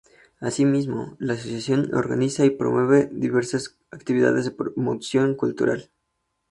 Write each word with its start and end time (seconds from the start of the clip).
Asimismo, 0.39 1.15
la 1.19 1.33
Asociación 1.33 1.93
organiza 1.93 2.43
y 2.43 2.49
promueve 2.49 3.09
diversas 3.13 3.77
actividades 3.91 4.45
de 4.45 4.51
promoción 4.51 5.35
cultural. 5.35 5.91